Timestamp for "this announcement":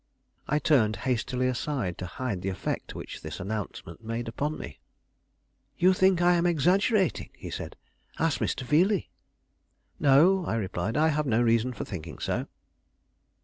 3.21-4.03